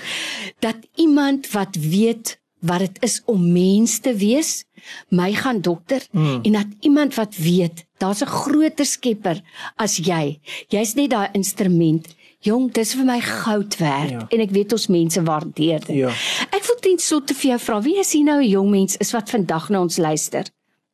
Dat 0.62 0.76
iemand 1.00 1.50
wat 1.54 1.76
weet 1.80 2.36
wat 2.60 2.78
dit 2.84 3.02
is 3.06 3.20
om 3.24 3.52
mens 3.52 3.98
te 4.04 4.12
wees, 4.14 4.64
my 5.08 5.32
gaan 5.34 5.60
dokter 5.60 6.06
hmm. 6.10 6.40
en 6.42 6.52
dat 6.52 6.66
iemand 6.80 7.14
wat 7.14 7.36
weet 7.36 7.84
daar's 7.98 8.22
'n 8.22 8.26
groter 8.26 8.86
skepper 8.86 9.42
as 9.76 9.96
jy. 9.96 10.40
Jy's 10.68 10.94
net 10.94 11.10
daai 11.10 11.28
instrument. 11.32 12.08
Jong, 12.40 12.70
dis 12.72 12.94
vir 12.96 13.04
my 13.04 13.20
goud 13.20 13.76
werd 13.76 14.10
ja. 14.10 14.26
en 14.32 14.40
ek 14.40 14.50
weet 14.50 14.72
ons 14.72 14.86
mense 14.86 15.22
waardeer 15.22 15.82
dit. 15.84 15.96
Ja. 15.96 16.12
Ek 16.56 16.64
wil 16.64 16.78
ten 16.80 16.98
slotte 16.98 17.34
vir 17.36 17.50
jou 17.50 17.58
vra, 17.60 17.80
wie 17.84 17.98
is 18.00 18.12
hier 18.16 18.24
nou 18.24 18.40
'n 18.40 18.48
jong 18.48 18.70
mens 18.70 18.96
is 18.96 19.12
wat 19.12 19.28
vandag 19.30 19.68
na 19.68 19.80
ons 19.80 19.98
luister? 20.00 20.48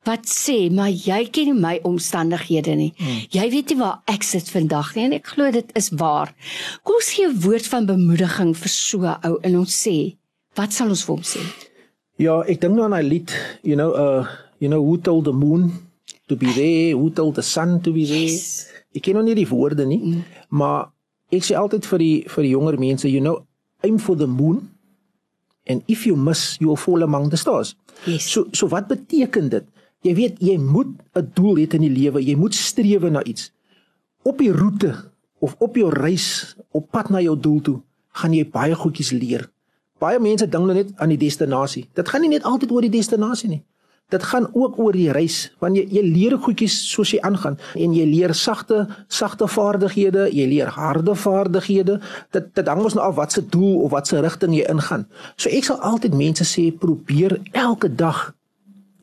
Wat 0.07 0.26
sê, 0.26 0.71
maar 0.71 0.90
jy 0.90 1.28
ken 1.31 1.45
nie 1.45 1.61
my 1.61 1.78
omstandighede 1.83 2.75
nie. 2.75 2.93
Hmm. 2.97 3.23
Jy 3.31 3.50
weet 3.50 3.69
nie 3.69 3.78
waar 3.78 4.02
ek 4.07 4.23
sit 4.23 4.50
vandag 4.50 4.95
nie 4.95 5.05
en 5.05 5.12
ek 5.12 5.26
glo 5.26 5.50
dit 5.50 5.71
is 5.75 5.90
waar. 5.90 6.35
Kom 6.83 6.95
ons 6.95 7.12
gee 7.14 7.26
'n 7.26 7.40
woord 7.40 7.66
van 7.66 7.87
bemoediging 7.87 8.57
vir 8.57 8.69
so 8.69 8.99
'n 9.07 9.19
ou 9.23 9.38
en 9.43 9.57
ons 9.57 9.87
sê, 9.87 10.16
wat 10.55 10.73
sal 10.73 10.88
ons 10.88 11.05
vir 11.05 11.14
hom 11.14 11.23
sê? 11.23 11.43
Ja, 12.16 12.40
ek 12.49 12.61
dink 12.61 12.75
nou 12.75 12.85
aan 12.85 12.96
'n 12.96 13.08
lied, 13.08 13.32
you 13.62 13.76
know, 13.76 13.92
uh 13.92 14.26
You 14.58 14.68
know 14.68 14.82
who 14.82 14.96
told 14.96 15.25
the 15.25 15.32
moon 15.32 15.73
to 16.28 16.37
be 16.37 16.52
there, 16.52 16.96
who 16.96 17.11
told 17.11 17.35
the 17.37 17.42
sun 17.42 17.80
to 17.82 17.92
be 17.92 18.06
there. 18.08 18.25
Yes. 18.25 18.68
Ek 18.96 19.04
ken 19.04 19.18
nog 19.18 19.26
nie 19.28 19.37
die 19.37 19.49
woorde 19.49 19.85
nie, 19.85 20.00
mm. 20.00 20.23
maar 20.56 20.88
ek 21.35 21.44
sê 21.44 21.56
altyd 21.61 21.85
vir 21.85 22.00
die 22.00 22.14
vir 22.32 22.46
die 22.46 22.52
jonger 22.54 22.78
mense, 22.80 23.11
you 23.11 23.20
know, 23.20 23.42
aim 23.85 23.99
for 24.00 24.16
the 24.16 24.28
moon 24.30 24.70
and 25.68 25.82
if 25.92 26.06
you 26.06 26.16
miss, 26.16 26.56
you 26.62 26.70
will 26.70 26.80
fall 26.80 27.04
among 27.04 27.28
the 27.28 27.37
stars. 27.37 27.75
Yes. 28.06 28.30
So 28.32 28.46
so 28.56 28.70
wat 28.73 28.88
beteken 28.88 29.50
dit? 29.52 29.68
Jy 30.06 30.14
weet 30.16 30.40
jy 30.40 30.56
moet 30.56 30.94
'n 31.12 31.28
doel 31.37 31.61
hê 31.61 31.68
in 31.75 31.85
die 31.85 31.92
lewe. 31.92 32.23
Jy 32.23 32.37
moet 32.37 32.54
streef 32.54 33.04
na 33.11 33.23
iets. 33.25 33.52
Op 34.25 34.38
die 34.38 34.52
roete 34.52 34.94
of 35.40 35.56
op 35.61 35.76
jou 35.76 35.90
reis 35.92 36.56
op 36.73 36.90
pad 36.90 37.11
na 37.11 37.20
jou 37.20 37.37
doel 37.37 37.61
toe, 37.61 37.78
gaan 38.16 38.32
jy 38.32 38.49
baie 38.49 38.75
goedjies 38.75 39.12
leer. 39.12 39.50
Baie 39.98 40.18
mense 40.20 40.48
dink 40.48 40.66
net 40.72 40.92
aan 40.96 41.08
die 41.08 41.20
destinasie. 41.20 41.86
Dit 41.94 42.08
gaan 42.08 42.20
nie 42.20 42.34
net 42.34 42.44
altyd 42.44 42.70
oor 42.70 42.84
die 42.84 42.92
destinasie 42.92 43.48
nie. 43.48 43.62
Dit 44.08 44.22
gaan 44.22 44.46
ook 44.52 44.78
oor 44.78 44.94
die 44.94 45.10
reis, 45.10 45.48
want 45.58 45.74
jy 45.74 45.82
jy 45.90 46.02
leer 46.06 46.36
goedjies 46.38 46.76
soos 46.92 47.10
jy 47.10 47.18
aangaan 47.26 47.56
en 47.74 47.94
jy 47.96 48.04
leer 48.06 48.34
sagte 48.38 48.84
sagte 49.10 49.48
vaardighede, 49.50 50.28
jy 50.30 50.46
leer 50.46 50.70
harde 50.76 51.16
vaardighede. 51.18 51.96
Dit 52.30 52.52
dit 52.54 52.70
hang 52.70 52.84
mos 52.84 52.94
nou 52.94 53.02
af 53.02 53.16
wat 53.16 53.34
se 53.34 53.42
doel 53.42 53.80
of 53.82 53.90
wat 53.90 54.06
se 54.06 54.20
rigting 54.22 54.54
jy 54.54 54.68
ingaan. 54.70 55.08
So 55.34 55.50
ek 55.50 55.66
sal 55.66 55.82
altyd 55.82 56.14
mense 56.14 56.46
sê 56.46 56.68
probeer 56.70 57.40
elke 57.50 57.90
dag 57.90 58.28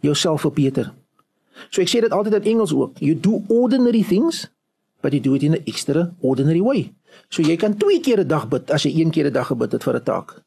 jouself 0.07 0.47
verbeter. 0.47 0.93
So 1.69 1.83
ek 1.83 1.91
sê 1.91 1.99
dit 2.05 2.15
altyd 2.15 2.39
in 2.39 2.55
Engels 2.55 2.71
ook. 2.71 2.95
You 3.03 3.19
do 3.19 3.41
ordinary 3.51 4.05
things, 4.07 4.45
but 5.01 5.11
you 5.11 5.19
do 5.19 5.35
it 5.35 5.43
in 5.43 5.59
an 5.59 5.67
extraordinary 5.67 6.63
way. 6.63 6.93
So 7.27 7.43
jy 7.43 7.59
kan 7.59 7.75
twee 7.75 7.99
keer 7.99 8.23
'n 8.23 8.27
dag 8.27 8.47
bid 8.47 8.71
as 8.71 8.87
jy 8.87 9.01
een 9.01 9.11
keer 9.11 9.27
'n 9.27 9.33
dag 9.33 9.47
gebid 9.51 9.71
het 9.71 9.83
vir 9.83 9.99
'n 9.99 10.03
taak. 10.03 10.43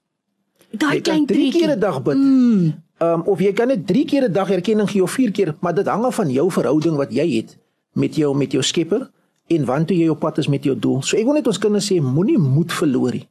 Daai 0.71 1.01
klein 1.01 1.27
drie 1.27 1.51
keer 1.53 1.77
'n 1.77 1.81
dag 1.81 2.03
bid. 2.03 2.17
Mm. 2.17 2.83
Um, 2.99 3.23
of 3.23 3.41
jy 3.41 3.53
kan 3.53 3.69
net 3.69 3.87
drie 3.87 4.05
keer 4.05 4.29
'n 4.29 4.33
dag 4.33 4.51
erkenning 4.51 4.91
gee 4.91 5.03
of 5.03 5.11
vier 5.11 5.31
keer, 5.31 5.55
maar 5.61 5.75
dit 5.75 5.87
hang 5.87 6.05
af 6.05 6.15
van 6.15 6.31
jou 6.31 6.51
verhouding 6.51 6.97
wat 6.97 7.13
jy 7.13 7.37
het 7.37 7.59
met 7.93 8.15
jou 8.15 8.37
met 8.37 8.53
jou 8.53 8.63
Skepper 8.63 9.11
en 9.47 9.65
wanneer 9.65 9.99
jy 9.99 10.09
op 10.09 10.21
pad 10.21 10.39
is 10.39 10.49
met 10.49 10.65
jou 10.65 10.79
doel. 10.79 11.03
So 11.03 11.17
ek 11.17 11.25
wil 11.25 11.35
net 11.35 11.47
ons 11.47 11.59
kinders 11.59 11.93
sê 11.93 12.01
moenie 12.01 12.39
moed 12.39 12.73
verloor 12.73 13.13
nie. 13.13 13.29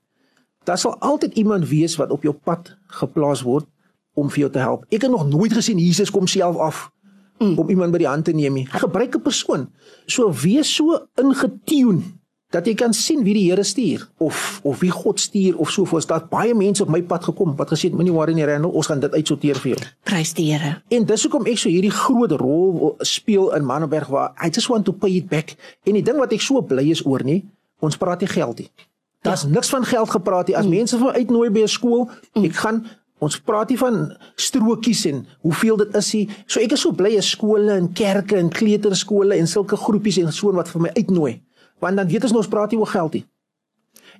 Daar 0.65 0.77
sal 0.77 0.95
altyd 0.99 1.33
iemand 1.33 1.67
wees 1.69 1.95
wat 1.95 2.11
op 2.11 2.23
jou 2.23 2.33
pad 2.33 2.77
geplaas 2.87 3.41
word 3.41 3.65
om 4.13 4.29
vir 4.29 4.39
jou 4.39 4.51
te 4.51 4.59
help. 4.59 4.85
Ek 4.89 5.01
het 5.01 5.11
nog 5.11 5.27
nooit 5.29 5.53
gesien 5.53 5.77
Jesus 5.77 6.09
kom 6.09 6.27
self 6.27 6.57
af 6.57 6.89
mm. 7.39 7.57
om 7.59 7.69
iemand 7.69 7.91
by 7.91 7.97
die 7.97 8.09
hand 8.09 8.25
te 8.25 8.33
neem 8.33 8.53
nie. 8.53 8.67
Hy 8.71 8.79
gebruik 8.79 9.15
'n 9.15 9.21
persoon. 9.21 9.67
So 10.07 10.31
wees 10.31 10.75
so 10.75 11.07
ingetune 11.21 12.01
dat 12.55 12.67
jy 12.69 12.73
kan 12.79 12.93
sien 12.95 13.23
wie 13.25 13.35
die 13.35 13.43
Here 13.49 13.63
stuur 13.67 14.05
of 14.23 14.59
of 14.63 14.79
wie 14.83 14.91
God 14.93 15.19
stuur 15.19 15.57
of 15.59 15.71
so 15.73 15.85
voort. 15.85 16.07
Daar't 16.07 16.29
baie 16.31 16.55
mense 16.55 16.83
op 16.83 16.89
my 16.93 17.01
pad 17.03 17.27
gekom 17.27 17.55
wat 17.59 17.73
gesê 17.73 17.89
het 17.89 17.97
moenie 17.97 18.13
worry 18.15 18.35
nie 18.37 18.47
Randall, 18.47 18.71
ons 18.71 18.87
gaan 18.87 19.03
dit 19.03 19.13
uitsorteer 19.13 19.59
vir 19.63 19.73
jou. 19.73 19.89
Prys 20.07 20.33
die 20.37 20.47
Here. 20.53 20.77
En 20.95 21.05
dis 21.05 21.27
hoekom 21.27 21.47
ek 21.51 21.61
so 21.61 21.69
hierdie 21.69 21.93
groot 21.93 22.31
rol 22.39 22.95
speel 23.03 23.51
in 23.57 23.67
Manneberg 23.67 24.09
waar 24.13 24.33
I 24.39 24.49
just 24.49 24.71
want 24.71 24.87
to 24.87 24.95
pay 24.95 25.17
it 25.19 25.29
back. 25.29 25.55
En 25.83 25.97
die 25.99 26.03
ding 26.05 26.19
wat 26.21 26.33
ek 26.35 26.43
so 26.45 26.61
bly 26.61 26.87
is 26.91 27.05
oor 27.05 27.23
nie, 27.25 27.41
ons 27.83 27.97
praat 27.99 28.23
nie 28.23 28.31
geld 28.31 28.63
nie. 28.63 28.69
Daar's 29.25 29.43
ja. 29.43 29.49
niks 29.49 29.73
van 29.73 29.85
geld 29.85 30.09
gepraat 30.09 30.51
nie. 30.51 30.57
As 30.57 30.65
mm. 30.65 30.77
mense 30.79 31.01
van 31.01 31.17
uitnooi 31.17 31.49
by 31.49 31.65
'n 31.65 31.75
skool, 31.77 32.07
mm. 32.33 32.45
ek 32.45 32.63
gaan 32.63 32.85
Ons 33.23 33.37
praat 33.39 33.69
hier 33.71 33.79
van 33.79 34.09
strokies 34.35 35.05
en 35.07 35.21
hoeveel 35.45 35.77
dit 35.77 35.95
is 35.95 36.11
hier. 36.11 36.31
So 36.51 36.59
ek 36.59 36.73
is 36.75 36.81
so 36.83 36.91
bly 36.91 37.13
as 37.17 37.29
skole 37.31 37.71
en 37.71 37.87
kerke 37.95 38.35
en 38.35 38.51
kleuterskole 38.51 39.37
en 39.39 39.47
sulke 39.47 39.79
groepies 39.79 40.19
en 40.19 40.33
so 40.35 40.51
wat 40.51 40.67
vir 40.67 40.83
my 40.83 40.91
uitnooi. 40.97 41.33
Want 41.79 41.97
dan 41.97 42.07
weet 42.07 42.23
ons 42.23 42.31
nou 42.31 42.43
ons 42.43 42.51
praat 42.51 42.71
hier 42.71 42.79
oor 42.79 42.87
geld 42.87 43.13
hier. 43.13 43.25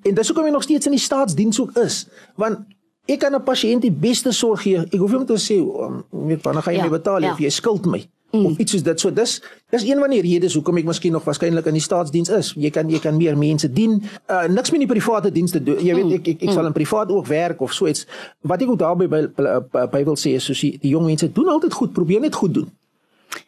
En 0.03 0.13
dis 0.13 0.27
hoekom 0.27 0.45
ek 0.45 0.51
nog 0.51 0.63
steeds 0.63 0.85
in 0.85 0.95
die 0.95 1.01
staatsdiens 1.01 1.59
ook 1.62 1.77
is. 1.81 2.05
Want 2.35 2.65
ek 3.05 3.19
kan 3.19 3.35
'n 3.35 3.43
pasiënt 3.43 3.81
die 3.81 3.91
beste 3.91 4.31
sorg 4.31 4.62
gee. 4.62 4.77
Ek 4.77 5.00
hoef 5.00 5.12
nie 5.12 5.19
om 5.19 5.25
te 5.25 5.39
sê, 5.39 5.57
um, 5.62 6.03
weet 6.09 6.41
wanneer 6.43 6.63
gaan 6.63 6.74
jy 6.74 6.79
ja, 6.79 6.85
my 6.85 6.97
betaal 6.97 7.21
ja. 7.21 7.31
of 7.31 7.39
jy 7.39 7.50
skuld 7.50 7.85
my 7.85 8.07
mm. 8.35 8.45
of 8.45 8.57
iets 8.57 8.71
soos 8.71 8.83
dit. 8.83 9.00
So 9.00 9.13
dis 9.13 9.41
dis 9.69 9.83
een 9.83 10.00
van 10.00 10.09
die 10.09 10.21
redes 10.21 10.53
hoekom 10.53 10.77
ek 10.77 10.88
miskien 10.89 11.12
nog 11.15 11.24
waarskynlik 11.24 11.65
in 11.65 11.77
die 11.77 11.83
staatsdiens 11.83 12.29
is. 12.29 12.53
Jy 12.59 12.69
kan 12.69 12.89
jy 12.89 13.00
kan 13.03 13.17
meer 13.17 13.38
mense 13.38 13.71
dien. 13.71 13.97
Uh, 14.29 14.45
niks 14.51 14.71
meer 14.71 14.81
in 14.81 14.88
die 14.88 14.93
private 14.93 15.31
dienste 15.31 15.63
doen. 15.63 15.79
Jy 15.83 15.95
weet 15.95 16.05
mm. 16.05 16.17
ek 16.19 16.27
ek, 16.27 16.41
ek 16.41 16.50
mm. 16.50 16.57
sal 16.57 16.69
in 16.69 16.75
privaat 16.75 17.13
ook 17.13 17.27
werk 17.27 17.62
of 17.62 17.74
so 17.74 17.88
iets. 17.88 18.05
Wat 18.41 18.62
ek 18.62 18.74
ook 18.74 18.79
daarby 18.79 19.07
by 19.07 19.88
Bybel 19.91 20.17
sê 20.19 20.35
is 20.39 20.47
soos 20.50 20.59
die, 20.59 20.75
die 20.81 20.93
jong 20.95 21.05
mense 21.05 21.31
doen 21.31 21.51
altyd 21.55 21.74
goed, 21.74 21.93
probeer 21.93 22.24
net 22.24 22.35
goed 22.35 22.53
doen. 22.53 22.69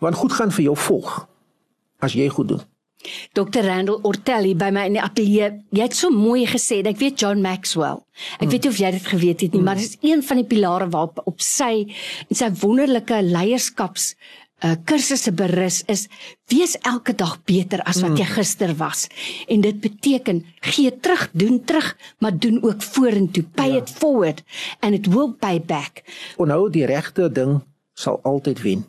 Want 0.04 0.16
goed 0.16 0.34
gaan 0.34 0.52
vir 0.52 0.70
jou 0.70 0.78
volg 0.88 1.28
as 2.04 2.14
jy 2.14 2.28
goed 2.30 2.48
doen. 2.56 2.66
Dr. 3.38 3.66
Randall 3.68 4.02
Ortelli 4.08 4.56
by 4.58 4.72
my 4.74 4.88
in 4.90 4.98
die 4.98 5.04
ateljee. 5.04 5.52
Jy 5.76 5.88
het 5.90 5.96
so 5.98 6.14
mooi 6.14 6.46
gesê, 6.50 6.82
ek 6.86 7.00
weet 7.02 7.22
John 7.22 7.44
Maxwell. 7.44 8.04
Ek 8.38 8.48
mm. 8.48 8.56
weet 8.56 8.66
nie 8.66 8.74
of 8.74 8.82
jy 8.82 8.92
dit 8.98 9.14
geweet 9.14 9.46
het 9.46 9.54
nie, 9.54 9.62
mm. 9.62 9.70
maar 9.70 9.80
dit 9.82 9.90
is 9.90 9.98
een 10.02 10.26
van 10.26 10.42
die 10.42 10.50
pilare 10.50 10.90
waarop 10.94 11.22
op 11.26 11.44
sy 11.44 11.88
en 12.28 12.36
sy 12.40 12.52
wonderlike 12.62 13.22
leierskaps 13.28 14.14
uh, 14.64 14.74
kursusse 14.86 15.32
berus 15.36 15.82
is 15.92 16.08
wees 16.52 16.76
elke 16.88 17.14
dag 17.18 17.38
beter 17.50 17.84
as 17.86 18.02
wat 18.02 18.18
jy 18.18 18.26
mm. 18.26 18.34
gister 18.38 18.74
was. 18.80 19.08
En 19.48 19.62
dit 19.62 19.80
beteken 19.82 20.44
gee 20.74 20.92
terug, 21.00 21.28
doen 21.32 21.60
terug, 21.64 21.94
maar 22.20 22.38
doen 22.38 22.62
ook 22.64 22.82
vorentoe. 22.82 23.44
Pay 23.44 23.72
ja. 23.76 23.82
it 23.82 23.90
forward 23.90 24.44
and 24.80 24.94
it 24.94 25.08
will 25.14 25.34
pay 25.34 25.62
back. 25.62 26.04
Onthou 26.38 26.70
die 26.74 26.86
regte 26.86 27.32
ding 27.32 27.60
sal 27.94 28.20
altyd 28.24 28.62
wen. 28.62 28.86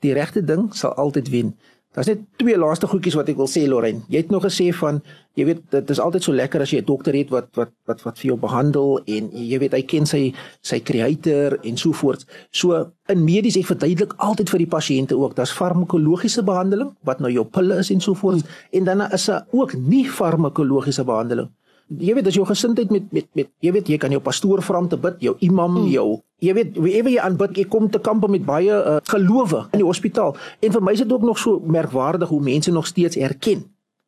Die 0.00 0.12
regte 0.16 0.44
ding 0.44 0.70
sal 0.74 0.94
altyd 0.94 1.28
wen. 1.28 1.58
Daar's 2.00 2.16
net 2.16 2.20
twee 2.40 2.56
laaste 2.56 2.88
goedjies 2.88 3.12
wat 3.18 3.28
ek 3.28 3.36
wil 3.36 3.48
sê 3.52 3.66
Lorraine. 3.68 4.00
Jy 4.08 4.22
het 4.22 4.30
nog 4.32 4.46
gesê 4.46 4.70
van 4.72 5.02
jy 5.36 5.44
weet 5.44 5.58
dit 5.74 5.90
is 5.92 5.98
altyd 6.00 6.24
so 6.24 6.32
lekker 6.32 6.62
as 6.64 6.70
jy 6.72 6.78
'n 6.80 6.88
dokter 6.88 7.12
het 7.12 7.28
wat 7.28 7.48
wat 7.60 7.72
wat 7.84 8.00
wat 8.06 8.16
vir 8.18 8.28
jou 8.30 8.38
behandel 8.40 9.02
en 9.04 9.28
jy 9.36 9.58
weet 9.60 9.76
hy 9.76 9.82
ken 9.82 10.06
sy 10.06 10.32
sy 10.62 10.80
creator 10.80 11.58
en 11.60 11.76
so 11.76 11.92
voort. 11.92 12.24
So 12.52 12.88
in 13.08 13.24
medies 13.24 13.58
ek 13.60 13.68
verduidelik 13.68 14.14
altyd 14.16 14.48
vir 14.48 14.58
die 14.64 14.72
pasiënte 14.76 15.12
ook 15.12 15.36
daar's 15.36 15.52
farmakologiese 15.52 16.42
behandeling 16.42 16.96
wat 17.04 17.20
nou 17.20 17.30
jou 17.30 17.44
pille 17.44 17.76
is 17.76 17.90
en 17.90 18.00
so 18.00 18.14
voort 18.14 18.40
hmm. 18.40 18.80
en 18.80 18.84
dan 18.84 19.12
is 19.12 19.26
daar 19.26 19.44
ook 19.52 19.74
nie 19.74 20.08
farmakologiese 20.08 21.04
behandeling 21.04 21.50
jy 21.98 22.14
weet 22.14 22.26
as 22.30 22.36
jou 22.38 22.46
gesindheid 22.46 22.90
met 22.90 23.12
met 23.12 23.26
met 23.34 23.48
jy 23.60 23.72
weet 23.72 23.88
jy 23.88 23.98
kan 23.98 24.12
jou 24.14 24.20
pastoor 24.22 24.62
vra 24.62 24.78
om 24.78 24.88
te 24.88 24.96
bid, 24.96 25.18
jou 25.20 25.34
imam, 25.40 25.82
mm. 25.82 25.88
jou 25.90 26.20
jy 26.40 26.54
weet 26.54 26.78
wiewe 26.78 27.10
jy 27.10 27.20
aanbid, 27.20 27.56
jy 27.56 27.66
kom 27.68 27.90
te 27.90 28.00
kampe 28.00 28.28
met 28.30 28.44
baie 28.46 28.70
uh, 28.70 28.98
gelowe 29.10 29.66
in 29.72 29.82
die 29.82 29.86
hospitaal. 29.86 30.36
En 30.62 30.72
vir 30.72 30.82
my 30.82 30.94
is 30.96 31.02
dit 31.02 31.12
ook 31.12 31.26
nog 31.26 31.38
so 31.38 31.60
merkwaardig 31.60 32.28
hoe 32.28 32.40
mense 32.40 32.72
nog 32.72 32.86
steeds 32.86 33.16
erken 33.16 33.66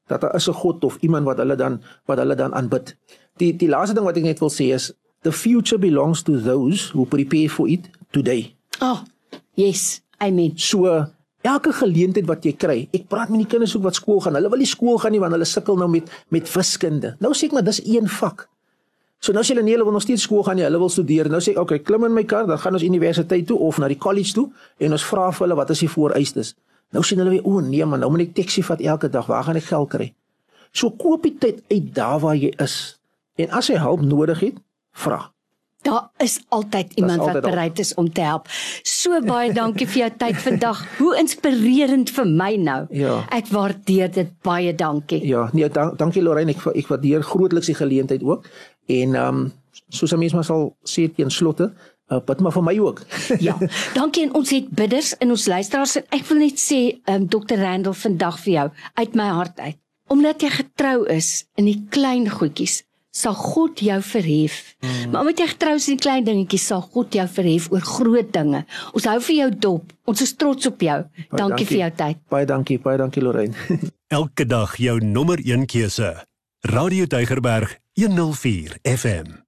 dat 0.08 0.20
daar 0.20 0.34
is 0.34 0.48
'n 0.48 0.52
God 0.52 0.84
of 0.84 0.96
iemand 1.00 1.24
wat 1.24 1.38
hulle 1.38 1.56
dan 1.56 1.80
wat 2.06 2.18
hulle 2.18 2.34
dan 2.34 2.54
aanbid. 2.54 2.96
Die 3.36 3.56
die 3.56 3.68
laaste 3.68 3.94
ding 3.94 4.04
wat 4.04 4.16
ek 4.16 4.24
net 4.24 4.38
wil 4.38 4.50
sê 4.50 4.72
is 4.74 4.92
the 5.22 5.32
future 5.32 5.78
belongs 5.78 6.22
to 6.22 6.40
those 6.40 6.90
who 6.92 7.04
prepare 7.04 7.48
for 7.48 7.68
it 7.68 7.90
today. 8.10 8.54
Oh, 8.80 9.02
yes. 9.54 10.02
I 10.20 10.30
mean, 10.30 10.52
so 10.56 11.06
elke 11.42 11.72
geleentheid 11.74 12.26
wat 12.26 12.46
jy 12.46 12.54
kry. 12.54 12.78
Ek 12.94 13.08
praat 13.10 13.30
met 13.32 13.42
die 13.42 13.50
kinders 13.50 13.74
ook 13.76 13.84
wat 13.86 13.98
skool 13.98 14.20
gaan. 14.22 14.36
Hulle 14.38 14.50
wil 14.52 14.62
nie 14.62 14.70
skool 14.70 14.98
gaan 15.02 15.14
nie 15.14 15.20
want 15.22 15.34
hulle 15.36 15.48
sukkel 15.48 15.78
nou 15.78 15.88
met 15.90 16.10
met 16.34 16.48
wiskunde. 16.54 17.16
Nou 17.20 17.34
sê 17.34 17.50
ek 17.50 17.56
maar 17.56 17.66
dis 17.66 17.82
een 17.84 18.08
vak. 18.08 18.46
So 19.22 19.34
nou 19.34 19.44
sê 19.46 19.54
hulle 19.54 19.62
nee, 19.66 19.76
hulle 19.76 19.86
wil 19.86 19.94
nog 19.94 20.02
steeds 20.02 20.24
skool 20.26 20.42
gaan 20.46 20.58
nie. 20.58 20.66
Hulle 20.66 20.80
wil 20.82 20.90
studeer. 20.90 21.30
Nou 21.30 21.42
sê 21.42 21.54
ek, 21.54 21.60
okay, 21.62 21.82
klim 21.82 22.06
in 22.08 22.14
my 22.14 22.24
kar, 22.26 22.46
dan 22.50 22.58
gaan 22.58 22.78
ons 22.78 22.86
universiteit 22.86 23.46
toe 23.46 23.58
of 23.58 23.78
na 23.78 23.90
die 23.90 23.98
college 23.98 24.34
toe 24.34 24.48
en 24.82 24.96
ons 24.98 25.04
vra 25.10 25.28
vir 25.30 25.46
hulle 25.46 25.58
wat 25.58 25.70
is 25.74 25.84
die 25.84 25.90
vooreistes. 25.90 26.54
Nou 26.92 27.04
sien 27.06 27.22
hulle 27.22 27.36
weer, 27.36 27.44
o 27.46 27.60
nee 27.64 27.86
man, 27.86 28.02
nou 28.02 28.10
moet 28.12 28.28
ek 28.28 28.34
taxi 28.42 28.64
vat 28.66 28.82
elke 28.82 29.10
dag. 29.12 29.28
Waar 29.30 29.46
gaan 29.46 29.60
ek 29.60 29.68
geld 29.70 29.92
kry? 29.94 30.08
So 30.72 30.90
koop 30.96 31.22
die 31.26 31.36
tyd 31.38 31.62
uit 31.70 31.92
daar 31.94 32.18
waar 32.22 32.36
jy 32.38 32.50
is. 32.62 32.96
En 33.40 33.54
as 33.56 33.70
jy 33.70 33.78
hulp 33.80 34.02
nodig 34.04 34.42
het, 34.44 34.58
vra. 34.92 35.24
Daar 35.82 36.10
is 36.22 36.40
altyd 36.48 36.92
iemand 36.94 37.20
is 37.20 37.26
altyd 37.26 37.42
wat 37.42 37.50
bereid 37.50 37.78
is 37.78 37.94
om 37.94 38.12
te 38.12 38.20
help. 38.20 38.46
So 38.82 39.20
baie 39.26 39.52
dankie 39.52 39.86
vir 39.86 39.98
jou 40.04 40.10
tyd 40.16 40.36
vandag. 40.44 40.82
Hoe 40.98 41.16
inspirerend 41.18 42.10
vir 42.14 42.28
my 42.28 42.52
nou. 42.56 42.84
Ja. 42.94 43.16
Ek 43.34 43.50
waardeer 43.50 44.12
dit 44.14 44.30
baie 44.46 44.74
dankie. 44.74 45.18
Ja, 45.26 45.48
nee, 45.52 45.68
dank, 45.68 45.98
dankie 45.98 46.22
Lorraine. 46.22 46.54
Ek 46.54 46.68
ek 46.76 46.92
waardeer 46.92 47.26
grootliks 47.26 47.72
die 47.72 47.78
geleentheid 47.78 48.22
ook. 48.22 48.46
En 48.86 49.18
ehm 49.18 49.42
um, 49.42 49.50
soos 49.92 50.14
mense 50.16 50.36
maar 50.36 50.46
sal 50.46 50.70
sê 50.88 51.08
teen 51.16 51.30
slotte, 51.30 51.72
uh, 52.12 52.20
bid 52.26 52.40
maar 52.40 52.54
vir 52.54 52.66
my 52.68 52.76
ook. 52.78 53.02
ja. 53.48 53.56
Dankie 53.96 54.26
en 54.28 54.34
ons 54.38 54.54
het 54.54 54.70
bidders 54.70 55.14
in 55.18 55.34
ons 55.34 55.46
luisteraars 55.46 55.96
en 56.00 56.06
ek 56.14 56.26
wil 56.30 56.44
net 56.44 56.62
sê 56.62 56.80
ehm 56.92 57.24
um, 57.24 57.28
Dr. 57.28 57.58
Randall 57.58 57.98
vandag 58.04 58.38
vir 58.44 58.52
jou 58.52 58.68
uit 59.02 59.18
my 59.18 59.28
hart 59.40 59.58
uit. 59.60 59.78
Omdat 60.12 60.42
jy 60.44 60.54
getrou 60.60 60.96
is 61.10 61.46
in 61.56 61.66
die 61.70 61.80
klein 61.90 62.28
goedjies 62.30 62.82
sal 63.12 63.36
God 63.36 63.80
jou 63.84 63.98
verhef. 64.02 64.58
Mm. 64.80 65.10
Maar 65.12 65.20
omdat 65.20 65.42
jy 65.42 65.48
getrou 65.52 65.74
is 65.76 65.88
in 65.92 66.00
klein 66.00 66.24
dingetjies, 66.26 66.64
sal 66.72 66.82
God 66.94 67.14
jou 67.14 67.26
verhef 67.28 67.68
oor 67.72 67.84
groot 67.84 68.32
dinge. 68.32 68.64
Ons 68.96 69.08
hou 69.10 69.18
vir 69.28 69.36
jou 69.36 69.50
dop. 69.68 69.92
Ons 70.08 70.24
is 70.24 70.34
trots 70.40 70.66
op 70.70 70.82
jou. 70.82 70.98
Dankie, 71.04 71.38
dankie 71.44 71.68
vir 71.68 71.80
jou 71.84 71.92
tyd. 72.00 72.24
Baie 72.32 72.48
dankie, 72.48 72.80
baie 72.82 72.98
dankie 73.00 73.22
Lorraine. 73.24 73.54
Elke 74.18 74.48
dag 74.48 74.76
jou 74.80 74.98
nommer 75.04 75.40
1 75.44 75.68
keuse. 75.70 76.10
Radio 76.72 77.06
Deugerberg 77.06 77.78
104 78.00 78.78
FM. 78.82 79.42